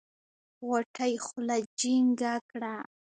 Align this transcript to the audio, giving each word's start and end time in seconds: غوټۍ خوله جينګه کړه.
غوټۍ 0.65 1.13
خوله 1.25 1.57
جينګه 1.79 2.33
کړه. 2.49 2.75